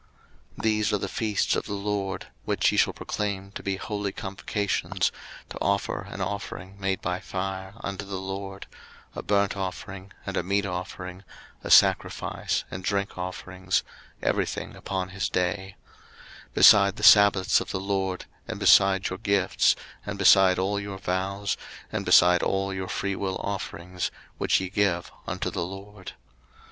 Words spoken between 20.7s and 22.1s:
your vows, and